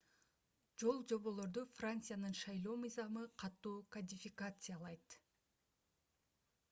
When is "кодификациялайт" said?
3.97-5.07